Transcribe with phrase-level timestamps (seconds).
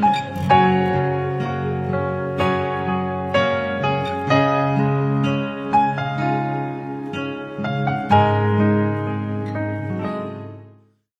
[0.00, 0.99] 嗯。